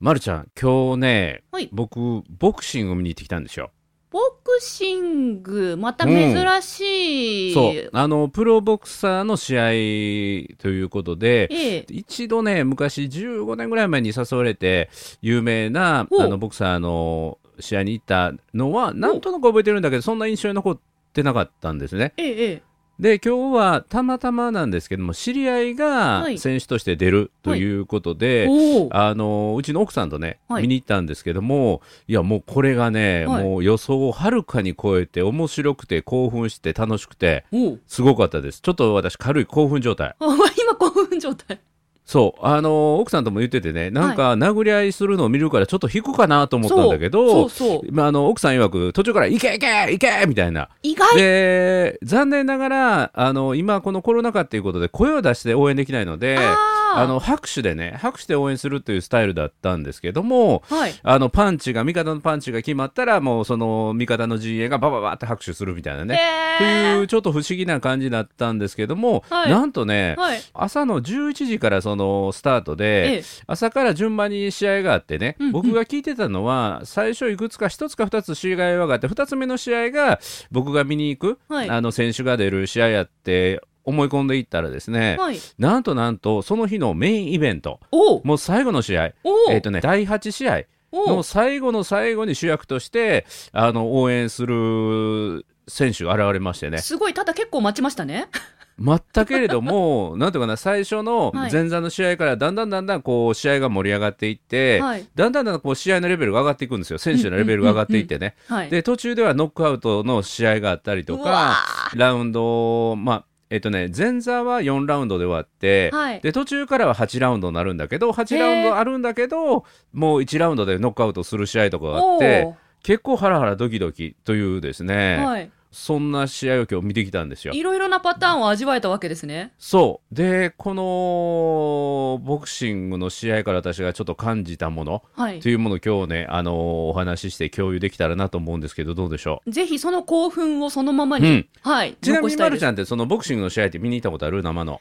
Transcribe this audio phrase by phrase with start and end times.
[0.00, 3.70] まるちゃん、今日ね、はい僕、ボクシング見に行ってきたんですよ。
[4.10, 7.54] ボクシング、また珍しい。
[7.54, 7.90] そう。
[7.92, 11.86] あの、プロボクサーの試合ということで、ええ。
[11.90, 14.88] 一度ね、昔15年ぐらい前に誘われて、
[15.20, 20.80] 有名なあのボクサーの試合に行ったのは、なんとなく覚えてるんだけど、そんな印象に残っ
[21.12, 22.12] てなかったんですね。
[22.16, 22.62] ええ、ええ。
[23.00, 28.88] で、今日はたまたまなんですけども、知り合いがはい選手として出るということで、おお。
[28.92, 37.44] あのうちの奥さんとね、はい見に行ったんですけども、いや、もうこれがね、はいもう予想をはるかに超えて、面白くて、興奮して、楽しくて。
[37.86, 38.60] すごかったです。
[38.60, 40.14] ちょっと私、軽い興奮状態。
[40.20, 40.26] あ、
[40.60, 41.60] 今興奮状態。
[42.06, 47.48] そう、あの奥さんとも言っててね、なんか殴り合いするのを見るから、ちょっと引くかなと思ったんだけど。
[47.90, 50.68] まあ、あの奥さん曰く、途中から、いけいけいけみたいな。
[50.82, 51.16] 意外。
[51.16, 60.94] で、残念ながら、あの今、このコロナ禍っていうことで、声を出して応援できないので、あーあの拍手でね、拍手で応援するというスタイルだったんですけども、はい。
[61.02, 66.18] あのパンチが、味方のパンチが決まったら、もうその味方の陣営がバババって拍手するみたいなね。
[66.58, 70.40] とへいうちょっと不思議な感じだったんですけども、はいなんとね、はい。
[70.52, 73.22] 朝の11時からそのスタートえで、え。
[73.46, 80.18] 朝から順番に試合があってね、うんうん僕が聞いてたのは、最初いくつか1つか2つ試合があって、2つ目の試合が
[80.50, 85.38] 僕が見に行く、はいあの選手が出る試合やって思い込んでいったらですね、はい。
[85.58, 87.80] なんとなんとその日のメインイベント。
[88.24, 89.12] もう最後の試合。
[89.50, 91.22] えっ、とね、第8試合の。
[91.22, 96.78] 最後の最後に主役として、あの、応援する選手が現れましてね。
[96.78, 98.28] すごい、ただ結構待ちましたね。
[98.76, 105.06] 待ったけれども、 なんていうかな、最初のはい前座の試合からだんだんだんだんこう、試合が盛り上がっていって、はい。
[105.14, 106.98] だんだんだんだんこう、試合のレベルが上がっていくんですよ。
[106.98, 108.34] 選手のレベルが上がっていってね。
[108.48, 108.70] はい。
[108.70, 111.56] で、途中ではノックアウトの試合があったりとか、
[111.94, 125.26] ラウンド、まあ、えっとね、前座は4ラウンドで終わって、はいで途中からは8ラウンドになるんだけど8ラウンドあるんだけどもう1ラウンドでノックアウトする試合とかがあってお結構ハラハラドキドキというですね、お。
[125.26, 125.50] はい。
[125.74, 127.52] そんな試合を今日見てきたんですよ。
[127.52, 129.52] いろいろなパターンを味わえたわけですね。
[129.58, 135.48] そうでこのボクシングの試合から私がちょっと感じたものはいと。
[135.48, 141.90] いうものを今日ねあのお話しして共有できたらなと思うんですけどどうでしょぜひその興奮をそのままに、うんはい。
[141.90, 144.42] うちなみにまるちゃんってそのボクシングの試合って見に行ったことある？
[144.42, 144.80] 生の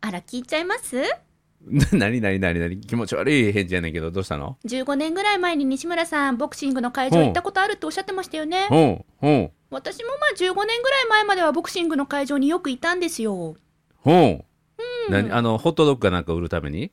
[0.00, 0.96] あら、聞いちゃいます？
[1.92, 2.80] 何何何何？
[2.80, 8.66] 気持ち悪い返事やねんけどどうしたの ?15 年ぐらい前に西村さん、ボクシングの会場行ったことあるっておっしゃってましたよね。
[8.68, 10.72] ほうほう私もまあ15年ぐらい
[11.08, 13.56] 前まではボクシングの会場によくいたんですよ。
[13.98, 14.44] ほう、
[15.10, 15.30] 何？
[15.30, 16.90] あのホットドッグかなんか売るために？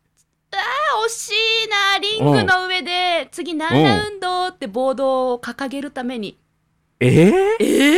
[0.51, 0.57] あ、
[1.05, 1.31] 惜し
[1.65, 1.99] いな。
[1.99, 6.37] リングの上で、次何ラウンドってボードを掲げるために。
[6.99, 7.97] えー、えー、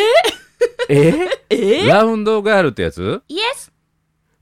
[0.90, 3.22] ええー、ラウンドガールってやつ？
[3.28, 3.71] イエス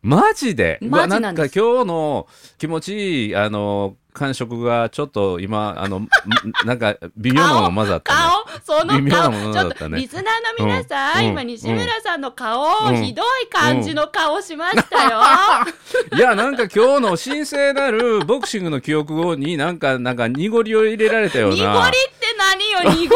[0.01, 0.79] マジで？
[0.81, 2.27] マジなんか今日の
[2.57, 6.09] 気持ちいいあの感触がちょっと今あのん
[6.65, 8.19] なんか微妙なもの混ざったね。
[8.65, 15.21] 顔その微妙な顔ものちょっとリスナーの皆さん、うん今西村さんの顔、うんひどい感じの顔しましたよ、
[16.17, 21.55] いやなんか今日の神聖なるボクシングの記憶になんかなんか濁りを入れられたような。
[21.55, 23.09] 濁りって何よ濁り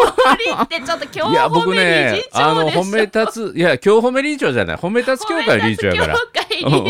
[0.64, 6.16] ってちょっと今日いや僕褒めね理事あの長でしょ褒め立ついや今日褒め理事長じゃない褒め立つ協会理事長やから
[6.64, 6.82] 今日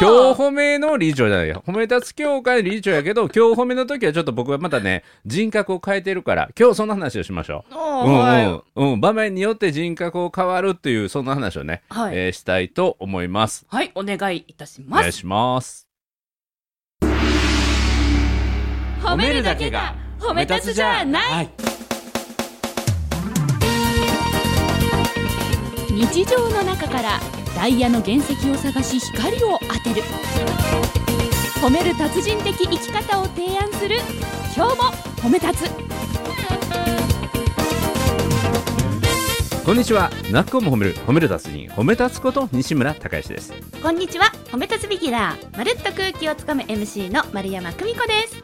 [0.00, 1.62] 褒めの理事長じゃないよ。
[1.66, 7.74] 褒め立つ協会理事長やけど、今日褒めの時はちょっと僕はまたね、人格を変えてるから、今日そんな話をしましょう。
[7.74, 13.66] うんはいうんうん、場面によって人格を変わるっていう、そんな話をね、はいえーしたいと思います。
[13.68, 15.00] はい、お願いいたしおます。
[15.00, 15.86] 願いします。
[19.02, 21.65] 褒めるだけが褒め立つじゃない。
[25.96, 27.18] 日常の中から
[27.54, 30.02] ダイヤの原石を探し光を当てる。
[31.62, 33.96] 褒める達人的生き方を提案する。
[34.54, 34.82] 今日も
[35.22, 35.70] 褒め立つ。
[39.64, 40.10] こんにちは。
[40.30, 43.54] なっこも褒める、褒める達人、褒め立つこと西村孝之です。
[43.82, 44.26] こんにちは。
[44.48, 45.56] 褒め立つビギナー。
[45.56, 48.36] まるっと空気をつかむ MC の丸山久美子です。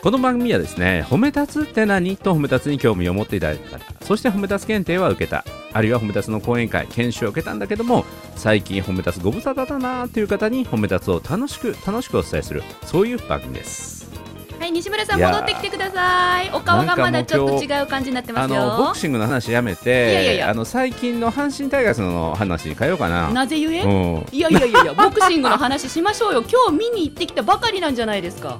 [0.00, 2.16] この番組はですね、褒め立つって何？
[2.16, 5.44] と褒め立つに興味を持っていただいた方、そして褒め立つ検定は受けた、
[5.76, 14.10] あるいは褒め立つの講演会、研修を受けたんだけども、最近褒め立つご無沙汰だなという方に褒め立つを楽しく楽しくお伝えする、そういう番組です。
[14.58, 16.50] はい、西村さん戻ってきてください。
[16.50, 18.98] お顔がまだちょっと違う感じになってますあのボよク。
[18.98, 23.30] シングの話やめて、いやいやいやあの最近の阪神タイガースの話に変えようかな。
[23.30, 26.44] なぜゆえ、うん、いやいやいやいや、ボクシングの話しましょうよ。
[26.50, 28.58] 今日見に行ってきたばかりなんじゃないですか。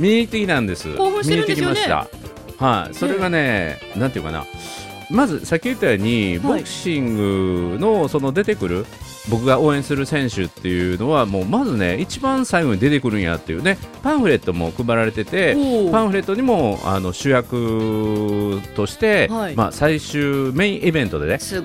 [0.00, 0.96] 見に行ってきたんです。
[0.96, 1.80] 興奮してるんですよね。
[2.58, 4.44] はい、それがね、なんていうかな。
[5.10, 7.16] まずさっき言ったように、ボクシン
[7.72, 8.86] グのその出てくる
[9.30, 15.56] 僕が応援する選手っていうのはもうまずね一番最後に出てくるんやっていうねパンフレットも配られてて
[15.92, 19.56] パンフレットにもあの主役として、はい。
[19.56, 21.60] まあ、最終メインイベントでね戦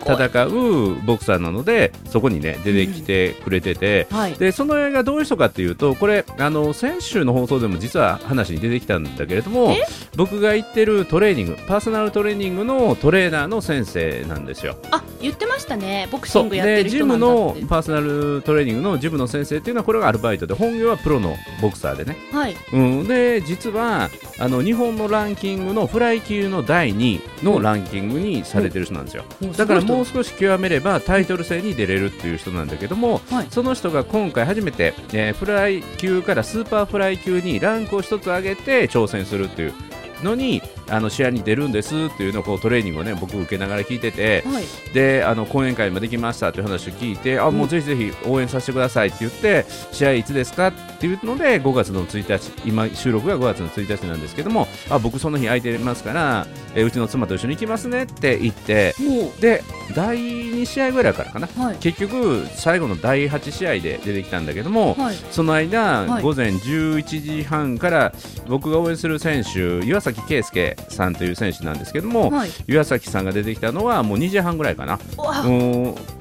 [0.46, 4.34] うボクサーなのでそこにね出てきてくれてて、はい。
[4.34, 9.84] でその映画どういう人かっていうとこれあの先週の放送でも実は話に出てきたんだけれどもえ？
[10.16, 14.78] 僕が行ってるトレーニングパーソナルトレーニングのトレーナーの先生なんですよ。
[14.92, 16.08] あ言ってましたね。
[16.12, 17.28] ボクシングやってる人なんだ。
[17.28, 22.56] ってのパーソナルトレーニングのジムの先生っていうのはこれがアルバイトで本業はプロのボクサーでね、はい。
[22.74, 24.10] うん、で実は
[24.40, 29.24] あの日本のランキングのフライ級の第2位のランキングにされてる人なんですよ、
[29.58, 33.48] だからもう少し極めればタイトル戦に出れるっていう人なんだけども、はい。
[33.50, 39.74] その人が今回初めて、えーフライ級からスーパーフライ級にランクを一つ上げて挑戦するっていう
[40.24, 44.64] のにあの試合に出るんですっていうのをこうトレーニングをね僕受けながら聞いててはい。
[44.94, 59.64] であの講演会もできましたっていう話を聞いてあもうぜひぜひ応援させてくださいって言って試合いつですかっていうので5月の1日今収録が5月の1日なんですけどもあ僕その日空いてますから、えーうちの妻と一緒に行きますねって言ってもで
[59.94, 61.48] 第2試合ぐらいからかな。
[61.58, 61.78] うはい。
[61.78, 65.16] 結局最後の第8試合で出てきたんだけども、はい。
[65.32, 66.24] その間、はい。
[66.24, 68.14] 午前11時半から
[68.48, 72.50] 僕が応援する選手岩崎圭介さんという選手なんですけども、はい。
[72.68, 75.00] 岩崎さんが出てきたのはもう2時半ぐらいかな。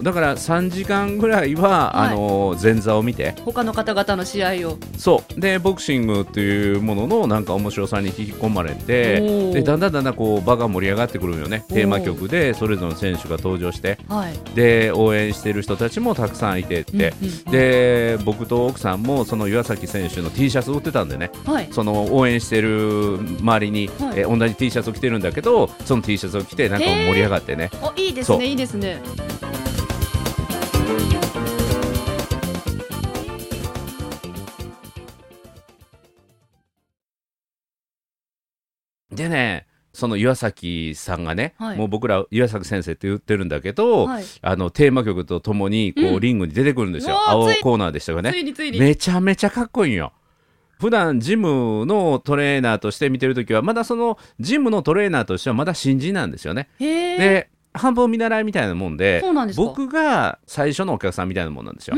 [0.03, 2.13] だから3時間ぐらいは、はい。
[2.13, 3.35] あの前座を見て。
[3.45, 4.79] 他の方々の試合を。
[4.99, 5.41] そう。
[5.41, 9.21] でボクシングっていうもののなんか面白さに引き込まれて
[9.53, 11.65] でだんだんだんだんこう場が盛り上がってくるよね。
[11.69, 13.99] テーマ曲でそれぞれの選手が登場して。
[14.09, 14.33] はい。
[14.55, 21.31] で応援してる人たちもたくさんいてって、うんうんで僕と奥さんもその岩崎選手の T シャツを売ってたんでね。
[21.45, 21.69] はい。
[21.71, 24.21] その応援してる周りに、はい。
[24.21, 27.71] え同じ T シャツを着てるんだけどその T シャツを着てなんか盛り上がってね。
[27.83, 29.01] おいいですねいいですね。
[39.11, 41.79] でねその岩崎さんがね、はい。
[41.79, 44.25] もう僕ら岩崎先生って言ってるんだけど、はい。
[44.43, 46.21] あのテーマ曲とともにこう、うん。
[46.21, 47.17] リングに出てくるんですよ。
[47.31, 48.35] 青コーナーでしたがね。
[48.73, 50.13] めちゃめちゃかっこいいんよ
[50.79, 56.69] 普段ジムのトレーナーとして見てるときはまだそのジムのトレーナーとしてはまだ新人なんですよね。
[57.19, 59.21] で半分見習いみたいなもんで
[59.57, 61.97] 僕が最初のお客さんみたいなもんなんですよ。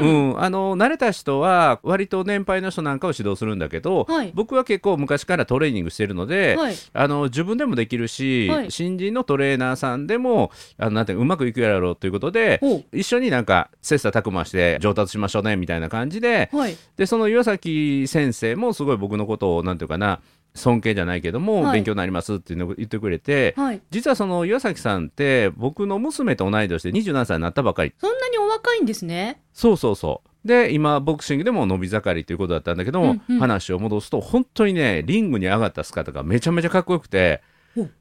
[0.00, 4.32] うん、あの慣れた人は割と年配の人なんかを指導するんだけど、はい。
[4.34, 6.74] 僕は結構昔からトレーニングしてるので、はい。
[6.92, 8.70] あの自分でもできるし、はい。
[8.70, 12.60] 新人のトレーナーさんでもあのなんていうまくいくやろうということで
[12.92, 16.76] 一緒になんか切磋琢磨して上達しましょうねみたいな感じではい。
[16.96, 20.20] でその岩崎先生もすごい僕のことをなんていうかな
[20.54, 21.72] 尊敬じゃないけども、はい。
[21.74, 23.80] 勉強になりますっていうのを言ってくれて、はい。
[23.90, 27.92] 実はその岩崎さんって僕の娘と同い年で27歳になったばかり。
[27.98, 29.42] そんなにお若いんですね。
[29.52, 30.48] そうそうそう。
[30.48, 33.38] で今ボクシングでも伸び盛りということだったんだけども、うんうん。
[33.40, 37.42] 話を戻すと本当にねリングに上がった姿がめちゃめちゃかっこよくて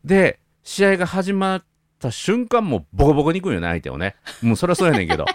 [0.04, 1.64] で試合が始まっ
[2.00, 4.16] た瞬間もうボコボコにいくんよね相手をね。
[4.42, 5.26] もうそりゃそうやねんけど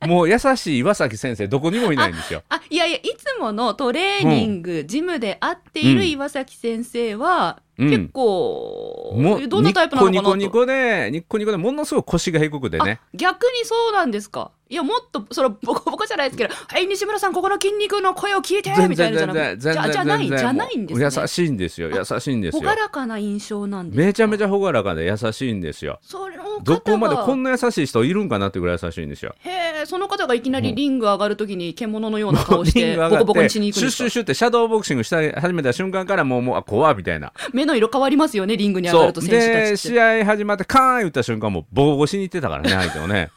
[0.06, 2.42] もう優しい岩崎先生どこにもいないんですよ。
[2.48, 9.12] あいやいやいつものトレーニング、ジムで会っているうん岩崎先生は、うん結構
[9.48, 10.36] どんなタイプなのかなと。
[10.36, 13.00] ニッコニコでニッコニコでものすごい腰が低くてね。
[13.02, 14.50] あ逆にそうなんですか。
[14.68, 21.22] いやもっとそのボコボコじゃないですけど「はい西村さんここの筋肉の声を聞いて」みたいなじゃなくてじゃじゃないじゃないんですね。
[21.22, 21.88] 優しいんですよ。
[21.88, 22.62] 優しいんですよ。
[22.64, 24.06] 朗らかな印象なんですか。
[24.06, 26.00] めちゃめちゃ朗らかで優しいんですよ。
[26.02, 26.64] その方が。
[26.64, 29.36] どこまでこんな優しい人いるんかなってぐらい優しいんですよ。
[29.38, 29.50] へ
[29.82, 33.96] えその方がいきなりリング上がるときに獣のような顔してボコボコにしに行くんですか？
[33.98, 37.32] シュッシュッシュッってシャドーボクシングした始めた瞬間からもうもうあ怖いみたいな。
[37.52, 40.00] 目 の色変わりますよねリングに上がると選手たで試ちって。
[40.00, 43.30] 合始まってカーン言った瞬間もうボコボコしに行ってたからね 相手をね。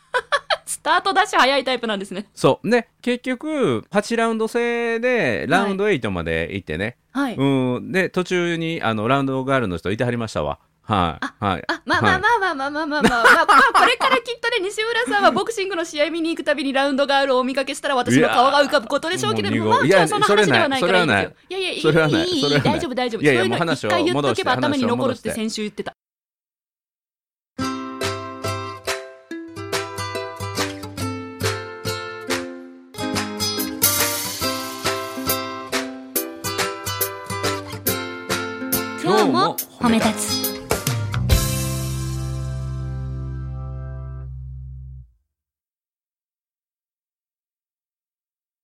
[0.66, 2.28] スタートダッシュ早いタイプなんですね。
[2.36, 2.70] そう。
[2.70, 7.92] で結局8ラウンド制でラウンド8まで行ってね、はい、うん。
[7.92, 10.60] で途中にあのラウンドガールの人いてはりましたわ
[10.90, 11.64] はい、はい。
[11.68, 21.32] あまあまあまあまあまあまあまあまあ、まあ、まあこれからきっとね西村さんはボクシングの試合見に行くたびにラウンドガールをお見かけしたら私の顔が浮かぶことでしょうけれどもまあ今日はその話ではないからいいんですよ。
[21.32, 21.54] そい。
[21.54, 23.22] やいやいいいい大丈夫大丈夫。
[23.24, 25.84] そういうの一回言っとけば頭に残るって先週言って。
[25.84, 25.96] た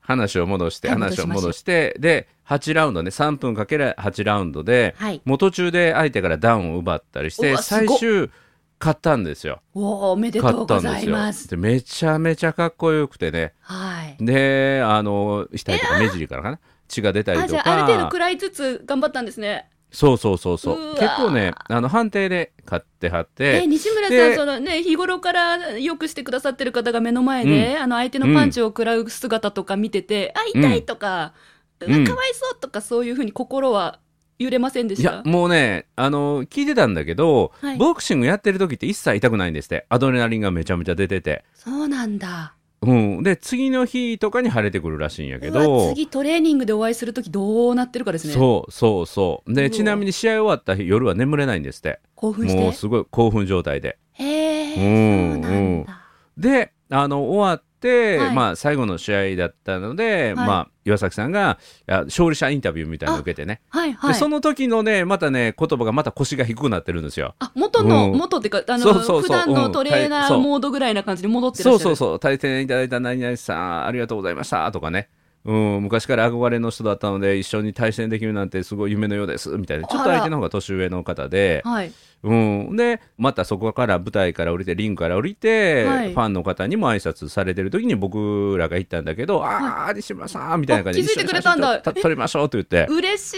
[0.06, 8.30] 話を戻してはい話を戻してで8ラウンドね3分かける8ラウンドで、はいもう途中で相手からダウンを奪ったりして最終
[8.78, 9.62] 買ったんですよ。
[9.74, 11.50] おおおめでとうございます。
[11.50, 13.54] でめちゃめちゃかっこよくてね。
[13.62, 14.18] はい。
[14.24, 16.60] で、あの、額とか目尻からかな？
[16.88, 18.06] 血が出たりあ、とじゃあある程度か。
[18.08, 19.70] 食らいつつ頑張ったんですね。
[19.96, 20.76] そうそうそうそう。
[20.78, 20.96] うわ。
[20.96, 23.68] 結構ね、あの、判定で買ってはっえて。
[23.68, 31.34] 西村さでん、そのね、日頃からよくしてくださってる方が目の前で、あの相手のパンチを食らう姿とか見てて、あ、痛いとか、
[31.80, 32.06] うん。
[32.06, 34.00] かわいそうとか、そういうふうに心は
[34.38, 35.30] 揺れませんでいやした。
[35.30, 37.78] もうねあの聞いてたんだけど、はい。
[37.78, 39.86] ボクシングやってる時って一切痛くないんですって。
[39.90, 42.55] アドレナリンがめちゃめちゃ出てて、そうなんだ。
[42.86, 48.34] うん、で次の日とかに晴れてくるらしいんやけど次トレーニングでお会いするときどうなってるかですね。
[48.34, 52.60] そうそうそうでちなみに試合終わった日夜は眠れないんですって興奮して。
[52.60, 56.02] もうすごい興奮状態でへえ、うんそうなんだ。
[56.38, 58.34] であの終わって、はい。
[58.34, 60.48] まあ、最後の試合だったので、はい。
[60.48, 64.14] まあ、岩崎さんが勝利者インタビューみたいなのを受けてね、はいはい。
[64.14, 67.36] でその時のねまたね言葉がまた腰が低くなってるんですよ。
[67.40, 68.18] あ、元の、うん。
[68.18, 71.80] 元っていうか、あの、そうそう普段のトレーナーモードぐらいな感じで戻ってらっしゃる。
[71.80, 74.72] そうそうそう、対戦いただいた何々さん、ありがとうございました。
[74.72, 75.10] とかね、
[75.46, 81.92] うん、昔から憧れの人だったので、一緒に対戦できるなんてすごい夢のようですみたいな、ちょっと相手の方が年上の方で、はい。
[82.24, 92.88] うん、で、またそこから舞台から降りて、リングから降りて、はいファンの方にも挨拶されてる時に僕らが行ったんだけど、ああ、西村さんみたいな感じで、あ気づいてくれたんだ撮撮りましょうと言って。
[92.92, 93.38] 嬉しい。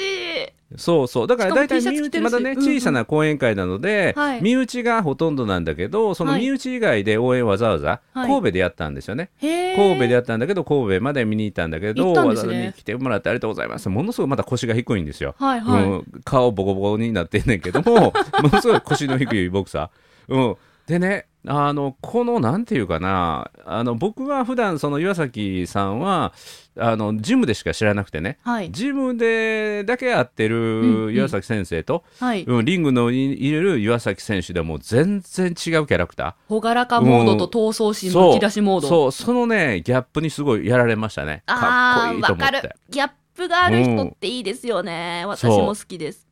[0.76, 1.28] そうそう。
[1.28, 9.30] だから大体身内、まだね、うんうん小さな講演会なので、はい身内がほとんどなんだけど、そのはい身内以外で応援わざわざはい神戸でやったんですよね。
[9.38, 9.76] へえ。
[9.76, 13.88] 神戸でやったんだけど、神戸まで見に行ったんだけど、ねわざわざ見に来てもらってありがとうございます。
[13.88, 15.36] ものすごいまた腰が低いんですよ。
[15.40, 15.84] はいはい。
[15.84, 20.34] うん、顔ボコボコになってんねんけども、 ものすごい腰の低いボクサー。
[20.34, 20.56] うん。
[20.88, 26.34] でね、あの、この、なんていうかな、あの、僕は普段その岩崎さんは、
[26.78, 28.72] あの、ジムでしか知らなくてね、はい。
[28.72, 32.44] ジムでだけ会ってんうんる岩崎先生と、はい。
[32.44, 38.12] うんリングのに入れる岩崎選手でもう全然違うキャラクタほがらかモードと闘争ー。
[38.12, 38.88] 心むき出しモード。
[38.88, 41.44] そう、そのね、ギャップにすごいやられましたね。
[41.46, 42.76] かっああ、こいいと思ってわかる。。
[42.90, 45.24] ギャップがある人っていいですよね。
[45.26, 46.28] 私も好きです。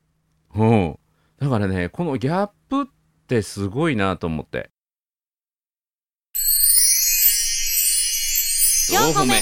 [0.55, 0.99] うん。
[1.39, 2.55] だからね、このギャップ
[3.25, 4.69] ってすごいなと思って。
[8.91, 9.41] 4個目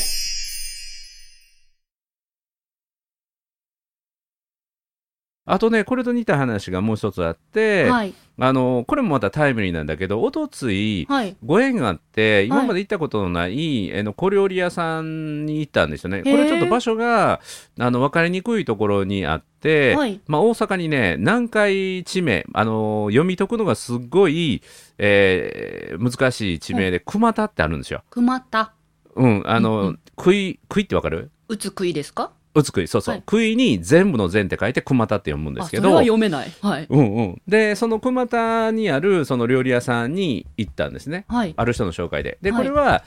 [5.46, 8.14] あとね、これと似た話がもう一つあって、はい。
[8.40, 11.36] あの、これもまたタイムリーなんだけど、おとつい、はい。
[11.46, 16.24] ご縁があって、今まで行ったことのない、あの小料理屋さんに行ったんですよね。
[16.24, 17.42] これちょっと場所が、
[17.78, 24.62] あの、分かりにくいところにあって、はいまあ、大阪にね、南海地名、あの、読み解くのがすっごい、
[24.98, 28.04] えー難しい地名で、熊田ってあるんですよ。
[28.10, 28.74] 熊田。
[29.16, 31.32] うん、あの、うんうん杭、杭ってわかる？
[31.50, 32.32] うつくいですか？
[32.55, 33.15] うつくい、そうそう。
[33.15, 36.51] はい杭に全部の全って書いて熊田って読むんであ、すけどそれは、読めない。
[36.62, 36.88] はい。
[36.89, 37.41] うんうん。
[37.48, 41.25] で、その熊田にあるその料理屋さんに行ったんですね。
[41.27, 41.53] はい。
[41.57, 42.38] ある人の紹介で。
[42.41, 43.03] で、はいこれは、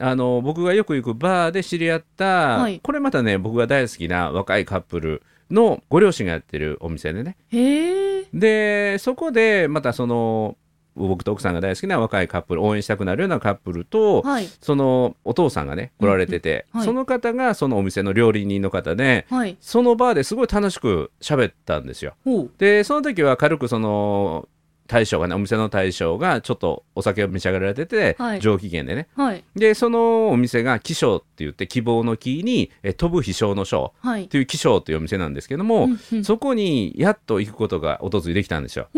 [0.00, 2.24] あの、僕がよく行くバーで知り合った、
[2.58, 7.36] はいこれまたね、僕が大好きな若いカップルのご両親がやってるお店でね。
[7.48, 8.24] へえ。
[8.32, 10.56] で、そこで、またその、
[10.96, 14.48] 僕と奥さんが大好きな若いカップル、応援したくなるようなカップルと、はい。
[14.60, 19.56] そのお父さんがね、来られてて、うんはいその方がそのお店の料理人の方で、はい。
[19.60, 22.14] そのバーですごい楽しく喋ったんですよ。
[22.58, 24.48] で、その時は軽くその、
[24.86, 29.08] 大将がね、お店の大将がちょっとお酒を召し上がられてて、はい上機嫌でね。
[29.16, 29.44] はい。
[29.54, 34.28] で、そのお店が、気象って言って、希望の木に、え飛ぶ飛翔の翔はいっ。
[34.28, 38.88] ていう気象というお店なんですけども、うんうんそこにやっと行くことがおとついできたんですよ。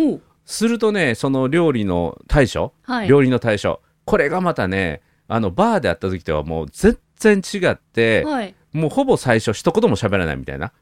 [0.48, 3.08] するとね、その料理の大将、はい。
[3.08, 8.54] 料理の大将、これがまたね、あの、バーで会った時とはもう全然違って、はい。
[8.72, 10.72] もうほぼ最初一言も喋らないみたいな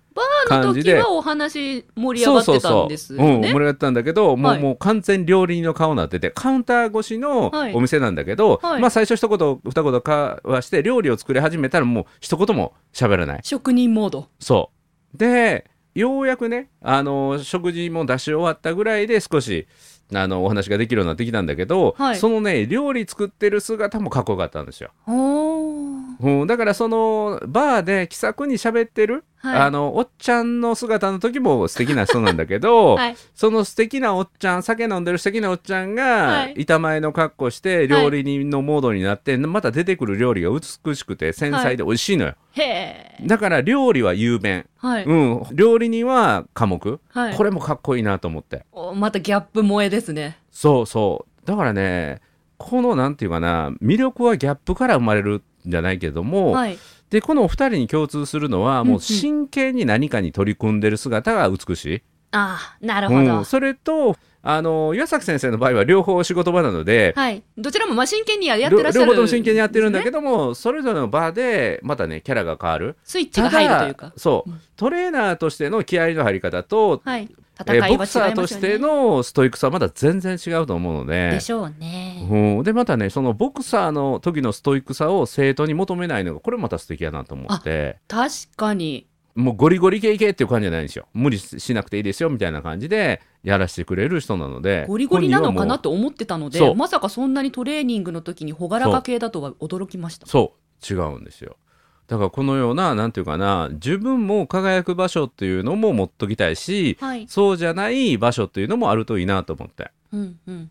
[0.47, 0.95] 感じで。
[0.95, 3.59] 時はお話盛り上がってたんですようん、ね盛り。
[3.59, 13.41] 上がったんだけど、もう,、はいもう完全料理人の顔になってて、カウンター越しのはいお店なんだけど、はいまあ最初一言、二言かはして、料理を作り始めたらもう一言も喋らない。
[13.43, 14.29] 職人モード。
[14.39, 14.71] そ
[15.13, 15.19] う。
[15.19, 19.67] で、ようやくね、あの、食事も出し終わったぐらいで少し、
[20.15, 24.91] あの、お話ができるようになってきたんだけど、はいそのね、料理作ってる姿もかっこよかったんですよ。
[26.21, 29.61] うん、だからそのバーで気さくに喋ってる、はい。
[29.61, 33.17] あのおっちゃんの姿の時も素敵な人なんだけど、 はい。
[33.35, 36.55] その素敵なおっちゃん酒飲んでる素敵なおっちゃんが、はい。
[36.57, 42.35] 板前の格好して料理人のモードになって、また出てくる料理が美しくて繊細で美味しいのよ。
[43.25, 45.05] だから料理は雄弁、はい。
[45.05, 47.35] うん、料理人は寡黙、はい。
[47.35, 48.65] これもかっこいいなと思って。
[48.73, 50.39] おまたギャップ萌えですね。
[50.51, 51.47] そうそう。
[51.47, 52.21] だからね
[52.59, 56.79] このなんていうかな魅力はギャップから生まれるんじゃないけども、はい。
[57.11, 59.01] でこのお二人に共通するのは、もうん。
[59.01, 63.39] 真剣に何かに取り組んでる姿が美しい、ああ、なるほど。
[63.39, 63.45] うん。
[63.45, 64.17] それと
[64.49, 72.97] あの岩崎先生の場合は両方仕事場なので、はい、どちらもまあ真剣にやってらっしゃる両方とも真剣にやってるんだけど、ども、それぞれの場でまたねキャラが変わる。
[73.03, 74.61] スイッチが入るというか、そう、うん。
[74.77, 78.47] トレーナーとしての気合の入り方と、はい、えー戦いは違いボクサーと。
[78.47, 81.31] してのストイックさはまだ全然違うと思うので。
[81.31, 82.27] でしょうね。
[82.31, 87.99] うん、でまたねそのボクサーの時のストイックさを生徒に求めないのがこれまた素敵やなと思って。
[88.09, 89.07] 確かに。
[89.35, 91.07] もうゴリゴリ系いけっていう感じじゃないんですよ。
[91.13, 94.87] 無理しなくていいですよみたいな感じでやらせてくれる人なので。
[94.89, 100.25] ゴリゴリなのかなと思ってたのでまさかそんなにトレーニングの時に朗らか系だとは驚きました。
[100.25, 100.29] う。
[100.29, 100.67] そう。
[100.85, 101.57] 違うんですよ
[102.07, 109.91] だからこのようななんていうかな自分も輝く場所っていうのも持っときたいしはい、そうじゃない場所っていうのもあるといいなと思って。
[110.13, 110.71] うんうん、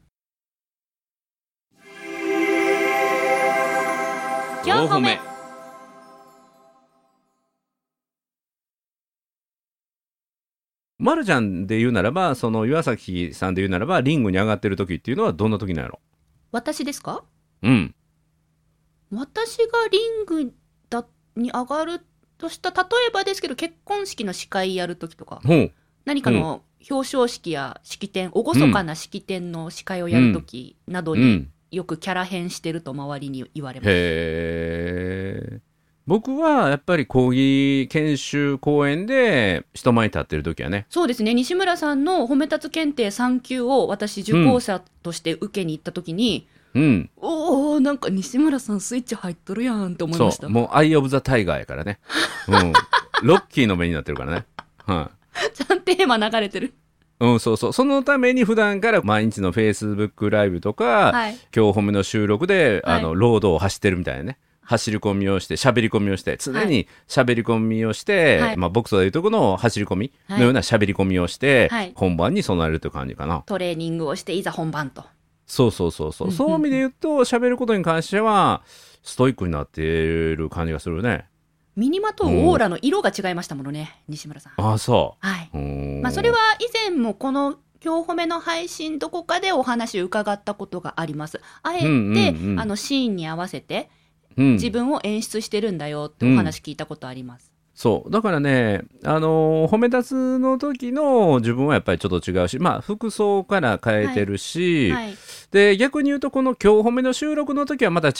[4.63, 5.19] 4歩目
[10.97, 15.99] まるちゃんで言うならばその岩崎さんで言うならばリングに上がってる時っていうのはどんな時なんやろ？
[16.53, 17.25] 私ですか？
[17.61, 17.93] うん。
[19.11, 20.51] 私がリングだ
[21.35, 22.01] に上がる
[22.37, 25.41] とした例えばですけど結婚式の司会やる時とか
[26.05, 31.51] 何かの表彰式や式典厳かな式典の司会をやる時などにうん。
[31.71, 35.61] よくキャラ変してると周りに言われます、
[36.07, 40.85] 僕はやっぱり講義研修講演で人前に立ってる時はね。
[40.89, 41.33] そうですね。
[41.33, 46.64] 西村さんのほめ達検定3級を私受講者として受けに行った時に、うん
[47.17, 50.43] おおなんか西村さんスイッチ入っとるやんって思いました。
[50.43, 50.49] そう。
[50.51, 51.99] もう「アイ・オブ・ザ・タイガー」やからね、
[52.47, 52.73] うん、
[53.23, 54.45] ロッキーの目になってるからね。
[54.85, 56.73] はい、ちゃんテーマ流れてる。
[57.19, 57.73] うん、そうそう。
[57.73, 61.37] そのために普段から毎日の Facebook ライブとか、はい。
[61.55, 62.99] 今日褒めの収録で、はい。
[62.99, 64.37] あの、ロードを走ってるみたいなね。
[64.61, 68.57] 走り込みをして、喋り込みをして、常に喋り込みをして、はい。
[68.57, 71.93] まあ、ボクサーでいうとこの走り込みのような喋り込みをして、はい。
[71.95, 73.43] 本番に備えるという感じかな。
[73.45, 75.05] トレーニングをしていざ本番と
[75.45, 76.31] そうそうそうそう。
[76.31, 78.63] そういう意味で言うと、喋ることに関しては、
[79.03, 81.25] ストイックになっている感じがするね。
[81.75, 84.53] 身にまとうオーラの色が違いましたものね西村さん。
[84.55, 85.57] ああ、そはい、う。
[85.57, 85.99] うー。
[85.99, 91.41] んまあ、それは以前もこの今日褒めの配信どこかでお話伺ったことがあります。
[91.61, 92.59] あえて、うんうんうん。
[92.59, 93.89] あのシーンに合わせて
[94.37, 94.53] うん。
[94.53, 98.11] 自分を演出してるんだよってお話聞いたことあります、そう。
[98.11, 105.13] だからね、あのー褒め立つの時の自分はやっぱりちょっと違うし、まあ、服装から変えてるし、はい
[105.51, 108.13] で、逆に言うと、この今日褒めの収録の時はまた違う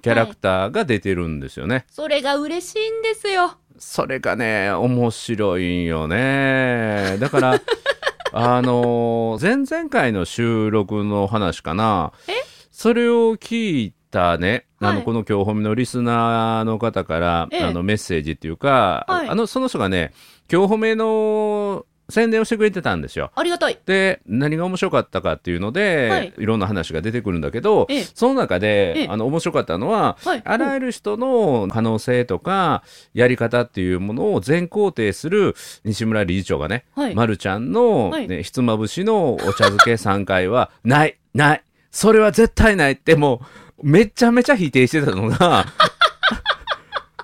[0.00, 1.86] キャラクターが出てるんですよね。
[1.90, 7.16] それが嬉しいんですよそれがね、面白いんよね。
[7.18, 7.60] だから、
[8.32, 12.12] あのー前々回の収録の話かな。
[12.28, 12.32] え？
[12.70, 14.96] それを聞いたね、あはい。
[14.96, 17.64] の、この今日褒めのリスナーの方から、ええ。
[17.64, 19.28] あの、メッセージっていうか、はい。
[19.28, 20.12] あの、その人がね、
[20.50, 23.32] 今日褒めの宣伝をしてくれてたんですよ。
[23.34, 23.78] ありがたい。
[23.84, 26.32] で、何が面白かったかっていうので、はい。
[26.38, 28.04] い、ろんな話が出てくるんだけど、ええ。
[28.14, 29.08] その中で、ええ。
[29.08, 30.42] あの、面白かったのは、はい。
[30.44, 37.14] あらゆる人の可能性とか、やり方っていうものを全肯定する西村理事長がね、はい。
[37.14, 38.28] まるちゃんの、はい。
[38.28, 45.66] ね、ひつまぶしのお茶漬け3回は、ない、ない、それは絶対ないって、もう、めちゃめちゃ否定してたのが、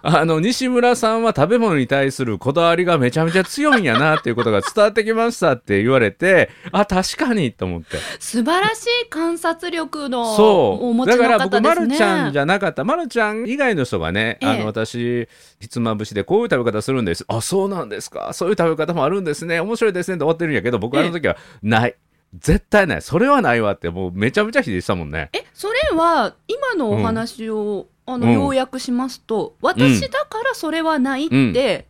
[0.05, 7.99] あの、西村さんは食べ物に対するこだわりがめちゃめちゃ強いんやなっていうことが伝わってきましたって言われて、あ、確かにと思って。
[8.19, 10.87] 素晴らしい観察力のそう。
[10.87, 12.83] お持ちだから僕、まするちゃんじゃなかった。
[12.83, 15.29] まるちゃん以外の人がね、ええあの、私、
[15.61, 17.25] ひつまぶしでこういう食べ方するんです。
[17.29, 18.33] あ、そうなんですか。
[18.33, 19.61] そういう食べ方もあるんですね。
[19.61, 21.95] 面白いですねって終わってるんやけど、僕あの時は、ない。
[22.39, 23.03] 絶対ない。
[23.03, 25.31] それはないわって、もうめちゃめちゃ否定したもんね。
[25.33, 28.33] えそれは今のお話を、あのうん。
[28.33, 31.87] 要約しますと、私だからそれはないって、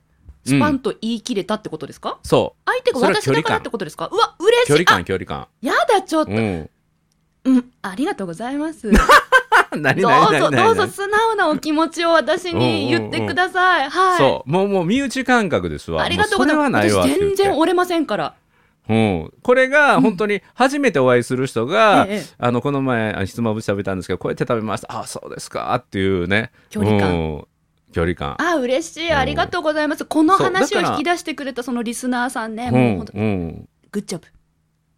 [0.46, 0.58] うん。
[0.58, 4.08] スパンと言い切れたってことですか、そ相手がそれは私だからってことですか？
[4.10, 4.66] うわ嬉う。
[4.66, 4.66] しい。
[4.66, 5.46] 距離感、あ距離感。
[5.60, 6.68] やだちょっと、ううん。
[7.58, 7.70] ん。
[7.82, 8.90] ありがとうございます。
[9.74, 10.48] 何ど何何何？
[10.48, 14.18] うぞどうぞ素直なお気持ちを私に言ってください、はい。
[14.18, 14.50] そう。
[14.50, 16.02] もう、もう、身内感覚ですわ。
[16.02, 16.90] ありがとうございもます。
[16.90, 17.36] それはないわって言って。
[17.36, 18.34] 私全然折れませんから
[18.88, 25.74] うん、これが本当に初めてお会いする人が、ええあのこの前ひつまぶし食べたんですけどこうやって食べましたあそうですか。
[25.74, 26.50] っていうね。
[26.70, 27.10] 距離感。
[27.10, 27.46] うん。
[27.92, 28.36] 距離感。
[28.40, 29.08] あ嬉しい。
[29.08, 29.16] うん。
[29.16, 30.04] ありがとうございます。
[30.04, 32.72] この話を引き出してくれたそのリスナーさんね、う。
[32.72, 34.26] もうん本当うんグッジョブ。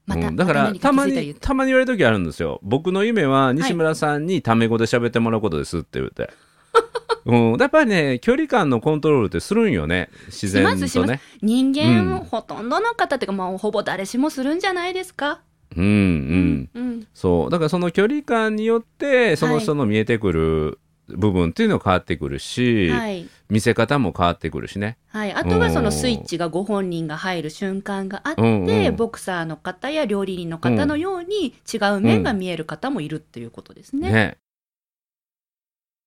[0.07, 0.37] また、うん。
[0.37, 2.61] だからまたまにたまに言われる時あるんですよ。
[2.63, 6.31] 僕の夢は西村さんにタメ語で喋ってもらうことですって言って。
[7.27, 10.11] うん、やっぱりね距離感のコントロールってするんよね。
[10.27, 10.95] 自然しますします。
[10.95, 15.41] とね人間、うんほとんどの方っていうか、まあ、ほぼ誰しもするんじゃないですか。
[15.77, 16.71] うんうん。
[16.75, 17.51] うん、そう。
[17.51, 23.29] だからその距離感によってその人の見えてくる部分っていうのは変わってくるし、はい。
[23.51, 24.97] 見せ方も変わってくるしね。
[25.09, 28.97] はい、あとはそのスイッチがご本人が入る瞬間があって、うんうん。
[28.97, 34.11] ボクサーの方や料理人の方のように違う面が見える方もいるっていうことですね。
[34.11, 34.37] ね。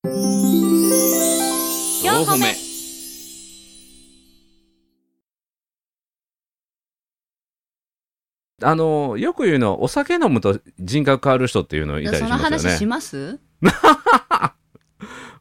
[0.03, 0.09] 四
[2.25, 2.55] 歩目
[8.63, 12.85] あのよく言うのお酒飲むと人格変わる人っていうのいたりしそのますよ話しね。
[12.87, 13.39] ます？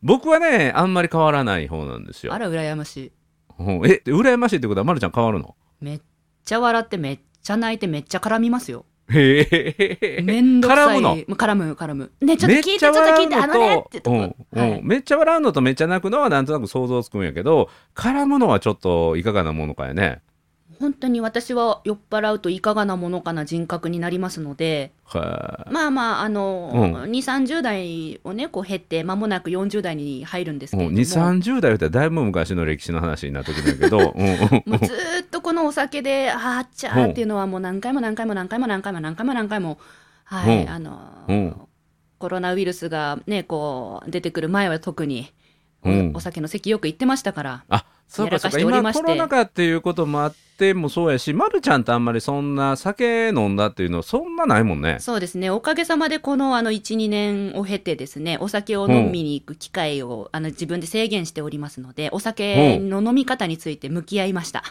[0.02, 2.38] 僕はねあんまり変わらない方なんですよあ。
[2.38, 3.12] ら羨ましい。
[3.58, 5.56] うんえ羨ましいってことはまるちゃん変わるの？
[5.80, 6.00] めっ
[6.44, 8.84] ちゃ笑ってめっちゃ泣いてめっちゃ絡みますよ。
[9.08, 10.22] へえ。
[10.22, 10.98] めんどくさい。
[10.98, 11.16] 絡むの？
[11.36, 12.12] 絡む絡む。
[12.20, 14.16] ねちょっと聞いてちょっと聞いてあのねってとこ。
[14.16, 14.22] うん
[14.60, 20.22] はいうんめっちゃ笑うのとめっちゃ泣くのはなんとなく想像つくんやけど絡むのはちょっといかがなものかやね。
[20.80, 26.94] 本当に私は酔っ払うといかがなものかな人格になりますので、はまあまあ、あの、うん。
[27.04, 30.88] 2、30代をね、こう経って、間もなく40代に入るんですけれも。
[30.90, 33.98] うども、2、30代言ったらだいぶ昔の歴史の話になってくるんだけど、
[34.66, 39.78] もうずーっとこのお酒で、あーっちゃーっていうのはもう何回も何回も何回も何回も何回も何回も、
[40.24, 40.70] はい、うん。
[40.70, 41.68] あの
[42.18, 45.35] コロナウイルスがね、こう、出てくる前は特に、お
[45.90, 46.12] うん。
[46.14, 49.02] お酒の席よく行ってましたから、あそうかそうかやらかしており今まして。
[49.02, 54.98] コロナ禍っていうこともあってもそうやし、ま、るちゃんとあんまりそんな酒飲んだっていうのそんなないもんね。
[55.00, 64.62] そうですね、おかげさまでこのあの1、2年を経てですね、お酒を飲みに行く機会を、あの自分で制限しておりますので、お酒の飲み方について向き合いました。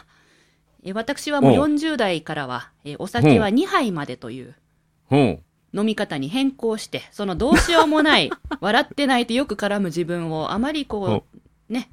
[0.84, 1.74] え私はもううん。
[1.74, 4.54] 40代からは、えお酒は2杯までという
[5.10, 5.40] うん
[5.76, 11.24] 飲み方に変更して、そのどうしようもない、 笑ってないとよく絡む自分をあまりこ
[11.68, 11.90] う、ね、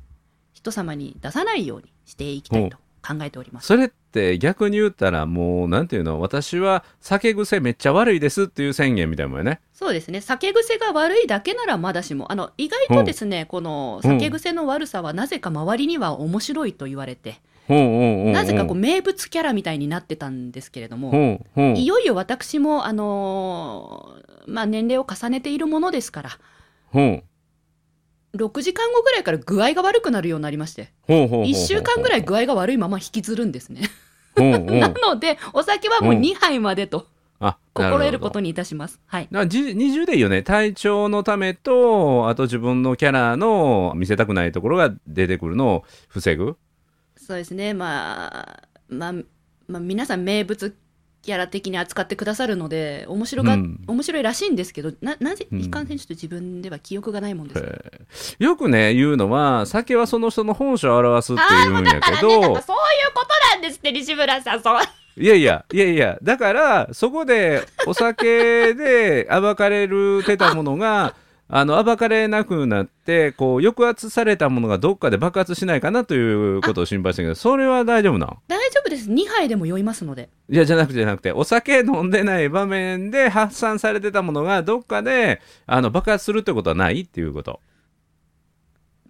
[0.53, 3.67] 人様に出さないようにしていきたいと考えております。
[3.67, 6.21] それって逆に言ったらもうなんていうの？
[6.21, 9.59] 私は酒癖めっちゃ悪いですっていう宣言みたいなもんやね。
[9.73, 10.21] そうですね。
[10.21, 21.39] 酒癖が悪いだけならまだしも、あの、意外とですね、この酒癖の悪さはなぜか周りには面白いと言われて、なぜかこう名物キャラみたいになってたんですけれども、
[21.75, 26.29] いよいよ私も、あのーまあ、年齢を重ねているものですから、
[26.91, 27.23] ほう。
[28.37, 33.81] 6時間後ぐらいから具合が悪くなるようになりまして、ほうほうほうほう1週間ぐらい具合が悪いまま引きずるんですね。
[34.35, 36.19] なので、お酒はもううん。
[36.19, 37.07] 2杯までと
[37.39, 38.99] あ心得ることにいたします。
[39.05, 39.27] はい。
[39.29, 40.43] なじ二重でいいよね。
[40.43, 46.57] 体調のためとあと自分のキャラの見せたくないところが出てくるのを防ぐ
[47.25, 49.13] そうですね、まあ、まあ、
[49.67, 50.75] まあ、皆さん名物
[51.23, 53.79] キャラ的に扱ってくださるので、面白が、うん。
[53.87, 55.61] 面白いらしいんですけど、な、なぜ、うん。
[55.61, 58.35] いかんせんちょっと自分では記憶がないもんです。
[58.39, 62.19] よくね言うのは酒はその人の本性を表すってああ、言うんやけど。
[62.19, 64.81] そういうことなんですって、西村さん、そう。
[65.15, 66.17] いやいやいやいや。
[66.21, 71.15] だからそこでお酒で暴かれるてたものが
[71.55, 76.19] あの暴かれなくなってこう抑圧されたものがどっかで爆発しないかなとい
[76.57, 79.07] うことを心配したけどそれは大丈夫なん大丈夫です。
[79.11, 80.29] 2杯でも酔いますので。
[80.49, 87.59] いやじゃなくてじゃなくてお酒飲んでない場面で発散されてたものがどっかであの爆発するってことはないっていうこと？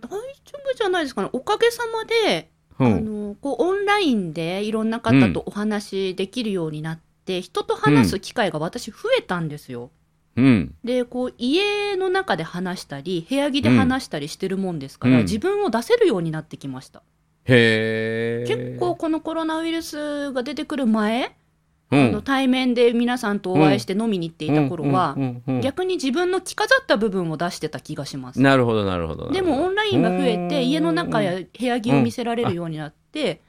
[0.02, 0.18] 大丈
[0.66, 1.30] 夫じゃないですかね。
[1.32, 9.84] おかげさまで、あうん、の、こう、オンラインでいろんな方とお話できるようになって、人と話す機会が私増えたんですよ。
[9.84, 9.90] うん、
[10.84, 15.22] でこう家の中で話したり部屋着で話したりしてるもんですから、うん。
[15.24, 17.04] 自分を出せるようになってきました、
[17.46, 18.46] へえ。
[18.48, 21.36] 結構このコロナウイルスが出てくる前、
[21.92, 25.62] うん、あの対面で皆さんとお会いして飲みに行っていた頃は、うんうんうんうん。
[25.62, 28.42] 逆に自分の着飾った部分を出してた気がします。
[28.42, 33.42] なるほどなるほどでもオンラインが増えうんて家の中や部屋着を見せられるようになって、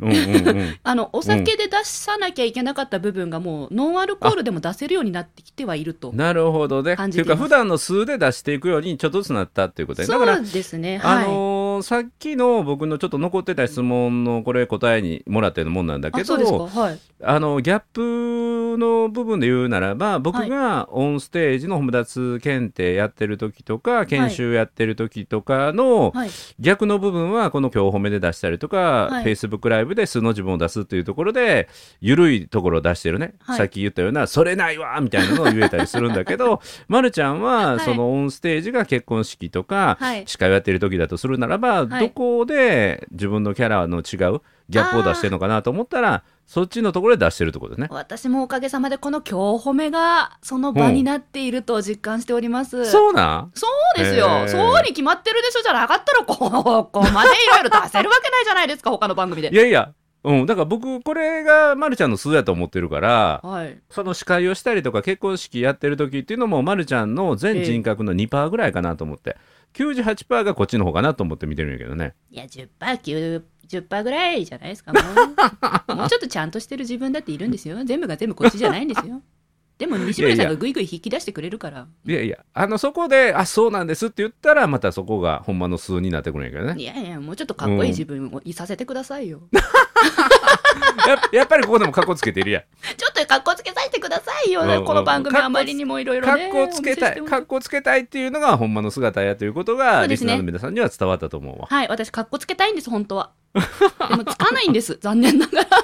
[0.00, 0.76] うんうんうん。
[0.82, 6.94] あのお酒で出さなきゃいけなかった部分がもうノンアルコールでも出せるようになってきてはいるとなるほどね。
[6.94, 11.00] っていうか普段の数で出していくようにちょっとずつなったっていうことでだそうですね。
[11.02, 16.98] あはい、のーさっきの僕のちょっと残ってた質問のこれ答えにもらってるもんなんだけどはい。
[17.22, 26.30] あのギャップの部分で言うならば僕がオンステージの褒め立つ検定やってる時とか研修やってる時とかのはい。
[26.58, 29.24] 逆の部分はこの今日褒めで出したりとか、はい。
[29.24, 31.68] Facebook ライブで素の自分を出すっていうところで
[32.00, 33.58] 緩いところを出してるね、はい。
[33.58, 37.80] さっき言ったような「それないわ!」みたいなのを言えたりするんだけど、 ま、るちゃんははい。
[37.80, 40.24] そのオンステージが結婚式とか、はい。
[40.26, 47.88] 司会をやってる時だとするならば、はいどこで自分のキャラの違うギャップを出してるのかなと思ったらそっちのところで出してるってことですね。
[47.90, 52.90] 私もおかげさまでこの今日褒めがその場になっていると実感しております。
[52.90, 53.52] そうなん？
[53.54, 56.36] そうですよそうに決まってるでしょじゃなかったらこ
[56.84, 59.54] こまでいろいろ出せるわけないじゃないですか他の番組でい。
[59.56, 59.92] やいや
[60.24, 63.78] うん、だから僕これがまるちゃんの素やと思ってるからはい。
[63.90, 69.36] その司会をしたりとか結婚式やってる時っていうのもまるちゃんの全人格の2%ぐらいかなと思って、
[69.74, 75.04] 98%がこっちの方かなと思って見てるんやけどねいや、10%、9、10%ぐらいじゃないですか、もう。
[75.96, 77.82] もうちょっとちゃんとしてる自分だっているんですよ。
[77.84, 79.22] 全部が全部こっちじゃないんですよ。
[79.78, 81.86] でも西村さんがぐいぐい引き出してくれるから。
[82.06, 89.42] いやいやあのそこで「あそうなんです」って言ったらまたそこがほんまの数になってくるんやけどねいやいや、もうちょっとかっこいい自分をいさせてくださいよ。
[89.52, 89.60] や
[91.32, 92.62] やっぱりここでもカッコつけてるやん
[92.96, 94.62] ちょっとかっこつけさせてくださいよ。
[94.62, 96.48] うんうんこの番組あまりにもいろいろかね。
[96.48, 103.32] っこつけたいかっこつけたいっていうのがほんまの姿やということそがリスナーの皆さんには伝わったと思うわはい、私、かっこつけたいんです、本当は。
[104.08, 105.68] でも、つかないんです、残念ながら。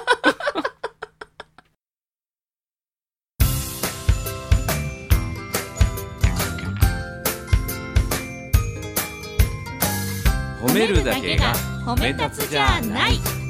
[10.61, 11.53] 褒めるだけが
[11.85, 13.42] 褒め立つじゃない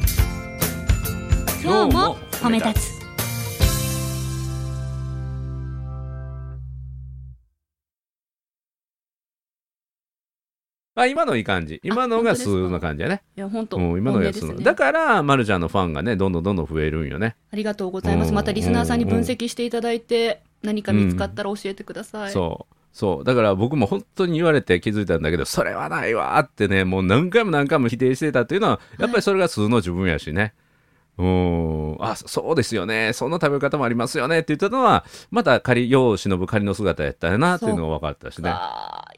[1.64, 3.04] 今日も褒め立つ。
[10.96, 11.80] あ今のいい感じ。
[11.82, 13.24] 今のが数の感じやね。
[13.38, 14.56] いや、本当、うん、今のやつね。
[14.62, 18.30] だから、ま、るちゃんのファンがねどんどんどんどん増えるんよね、ありがとうございます。
[18.30, 22.32] うんまたリスナーさんに分析していただいて、何か見つかったら教えてください。
[22.34, 22.76] そう。
[22.92, 23.24] そう。
[23.24, 30.54] だから僕も本当に言われて気づいたんだけどそれはないわってねもう何回も何回も否定してたっていうのはやっぱりそれが数の自分やしね、
[31.18, 31.98] うん。
[32.00, 33.14] あそうですよね。
[33.14, 34.40] そんな食べ方もありますよね。
[34.40, 38.54] って言ったのはまた仮世を忍ぶ仮の姿やったよなっていうのが分かったしね。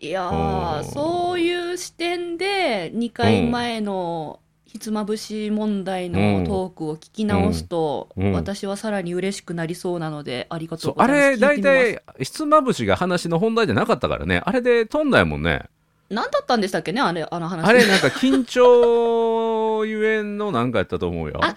[0.01, 8.25] いやそういう視点で2回前のひつまぶし問題のトークを聞き直すと、うん。
[8.27, 8.33] うん。
[8.33, 11.45] 私はさらに嬉しくなりそうなのでありがとそううございます。
[11.45, 14.41] あれ大体ひつまぶしが話の本題じゃなかったからね。
[14.43, 15.69] あれで飛んだやもんね。
[16.09, 17.65] 何だったんでしたっけねあれあの話。
[17.65, 21.39] あれなんか緊張ゆえんのなんかやったと思うよ。
[21.41, 21.55] あ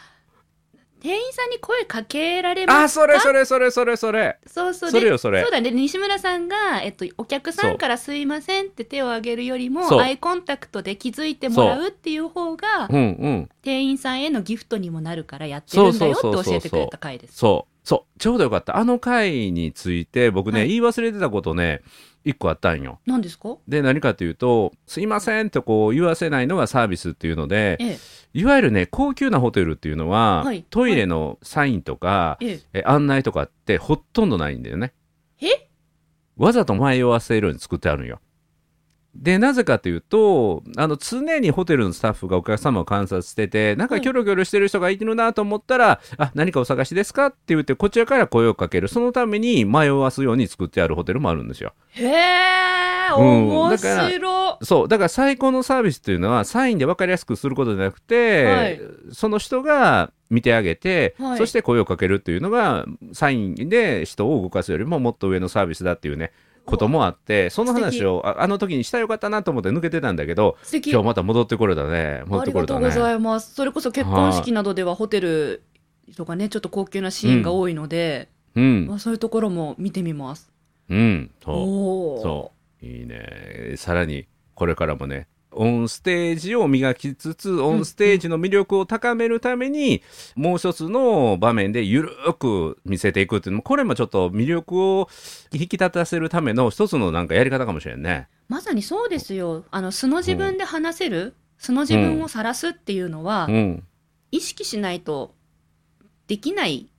[1.00, 4.38] 店員さんに声かけられますかあそれそれそれそれそれ。
[4.46, 4.90] そうそう。
[4.90, 5.42] それよそれ。
[5.42, 5.70] そうだね。
[5.70, 12.92] 西村さんが、えっと、お客さんから「すいません」って手を挙げるよりもアイコンタクトで気づいてもらうっていう方がう。
[12.92, 13.48] んうん。
[13.62, 17.36] 店員さんへのギフトにもなるからやってるんだよって教えてくれた回です。
[17.36, 17.86] そう。
[17.86, 18.18] そう。
[18.18, 18.76] ちょうどよかった。
[18.76, 20.68] あの回について僕ね、はい。
[20.68, 21.82] 言い忘れてたことね
[22.28, 23.00] 一個あったんよ。
[23.06, 23.56] 何ですか？
[23.66, 27.98] で何かというと「すいません」とこう言わせないのがサービスっていうのでええ。
[28.34, 30.64] いわゆるね高級なホテルっていうのは、はい。
[30.68, 32.82] トイレのサインとか、ええ。
[32.84, 34.92] 案内とかってほとんどないんだよね。
[35.40, 35.70] ええ？
[36.36, 38.20] わざと迷わせるように作ってあるんよ
[39.18, 48.88] でなぜかというとあの常にホテルのスタッフがお客様を観察しててなんかキョロキョロしてる人がいるなと思ったら「あ何かお探しですか?」って言ってこちらから声をかける。
[48.88, 51.72] そのために迷わすように作ってあるホテルもあるんですよ。
[51.90, 52.68] へえ
[53.16, 53.48] うん。
[53.48, 54.58] 面だから白。
[54.62, 54.88] そう。
[54.88, 58.80] だから最高のサービスっていうのはサインで分かりやすくすることじゃなくて、はい。
[59.12, 61.38] その人が見てあげて、はい。
[61.38, 66.32] そして声をかけるっていうのがサインで人を動かすよりももっと上のサービスだっていうね
[66.68, 72.22] こともあってその話をああの時にしたらよかったなと思って抜けてたんだけど今日また戻ってこれたね。
[72.26, 72.80] 戻ありってこれたね。
[72.80, 73.54] がとうございます。
[73.54, 75.62] それこそ結婚式などではホテル
[76.16, 78.86] とかねちょっと高級なシーンが多いので、うん。
[78.86, 80.50] まあ、そういうところも見てみます。
[80.90, 81.30] うん。
[81.42, 82.22] そう。
[82.22, 82.52] そ
[82.82, 82.86] う。
[82.86, 83.74] いいね。
[83.76, 90.02] さらにこれからもねオンステージを磨きつつオンステージの魅力を高めるために、
[90.36, 95.08] もう一つの場面でゆるーく見せていくっていうのもこれもちょっと魅力を
[95.52, 98.28] 引き立たせるための一つのなんかやり方かもしれんね。
[98.48, 99.64] まさにそうですよ。
[99.70, 103.84] あの素の自分で話せる、素の自分を晒すっていうのは、うん。
[104.30, 105.34] 意識しないと
[106.26, 106.90] できない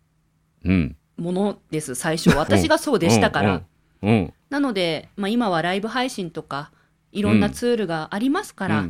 [0.66, 0.96] うん。
[1.18, 2.36] ものです最初。
[2.36, 3.62] 私がそうでしたから、
[4.02, 4.10] うん。
[4.10, 4.34] うん。
[4.50, 6.72] なので、まあ、今はライブ配信とか
[7.12, 8.86] いろんなツールがありますから、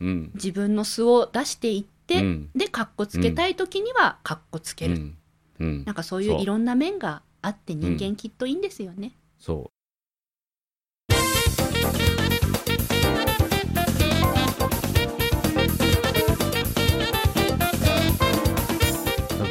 [0.00, 2.50] 自分の素を出していって、うん。
[2.54, 5.12] でかっこつけたい時にはかっこつける、
[5.58, 9.73] なんかそういういろんな面があって人間きっといいんですよね、そう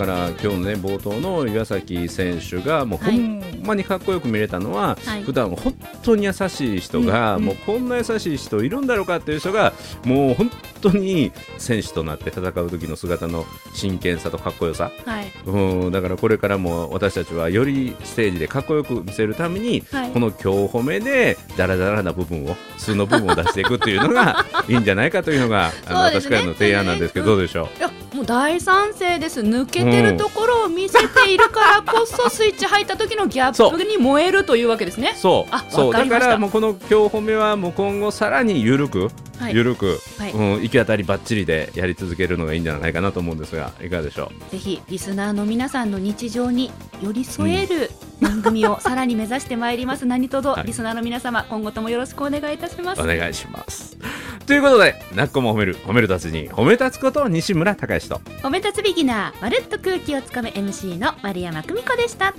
[0.06, 3.18] から今日のね冒頭の岩崎選手がもうほはい。
[3.18, 5.24] んまにかっこよく見れたのは、はい。
[5.24, 14.92] 普段本当に優しい人が、もうこんな優しい人いるんだろうかっていう人がもう本当に選手となって戦う時の姿の真剣さとかっこよさ。
[15.06, 15.32] はい。
[15.46, 20.12] うんだからこれからも私たちはよりステージでかっこよく見せるために、はい。
[20.12, 27.83] この今日褒めでダラダラな部分を素の部分を出していくっていうのがいいんじゃないかというのがあの私からの提案なんですけどどうでしょいやも
[28.24, 29.42] う大賛成です。
[29.42, 35.14] 抜けてるところを見せているからこそスイッチ入った時のギャップに燃えるというわけですね。
[35.16, 35.56] うそう。
[35.56, 35.94] あそう。
[35.94, 36.26] だわかりました。
[36.26, 39.12] からもうこの今日褒めはもう今後さらに緩くはい
[39.52, 40.32] ゆるく、はい。
[40.32, 47.90] うん、行き当たりばっちりでやり続けるのがいいんじゃないかなと思うんですがいかがでしょぜひリスナーの皆さんの日常に寄り添える
[48.22, 50.06] 番組をさらに目指してまいります。
[50.08, 50.68] 何とぞはい。
[50.68, 53.02] リスナーの皆様今後ともよろしくお願いいたします。
[53.02, 53.98] うお願いします。
[54.46, 62.34] ということでなっこも褒める褒める達人褒め立つこと西村隆之と褒め立つビギナーまるっと空気をつかむ MC の丸山久美子でした。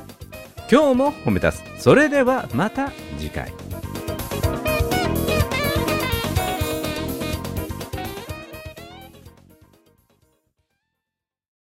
[0.70, 1.82] 今日も褒め立つ。
[1.82, 3.52] それではまた次回